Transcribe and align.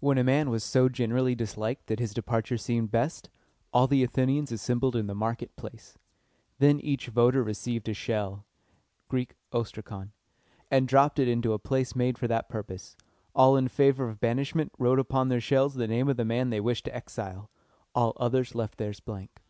When 0.00 0.16
a 0.16 0.24
man 0.24 0.48
was 0.48 0.64
so 0.64 0.88
generally 0.88 1.34
disliked 1.34 1.88
that 1.88 1.98
his 1.98 2.14
departure 2.14 2.56
seemed 2.56 2.90
best, 2.90 3.28
all 3.74 3.86
the 3.86 4.02
Athenians 4.02 4.50
assembled 4.50 4.96
in 4.96 5.06
the 5.06 5.14
market 5.14 5.54
place. 5.54 5.98
Then 6.58 6.80
each 6.80 7.08
voter 7.08 7.42
received 7.42 7.86
a 7.90 7.92
shell 7.92 8.46
(Greek, 9.10 9.34
ostrakon), 9.52 10.12
and 10.70 10.88
dropped 10.88 11.18
it 11.18 11.28
into 11.28 11.52
a 11.52 11.58
place 11.58 11.94
made 11.94 12.16
for 12.16 12.26
that 12.26 12.48
purpose. 12.48 12.96
All 13.34 13.54
in 13.54 13.68
favor 13.68 14.08
of 14.08 14.18
banishment 14.18 14.72
wrote 14.78 14.98
upon 14.98 15.28
their 15.28 15.42
shells 15.42 15.74
the 15.74 15.86
name 15.86 16.08
of 16.08 16.16
the 16.16 16.24
man 16.24 16.48
they 16.48 16.58
wished 16.60 16.86
to 16.86 16.96
exile. 16.96 17.50
The 17.94 18.00
others 18.16 18.54
left 18.54 18.78
theirs 18.78 19.00
blank. 19.00 19.42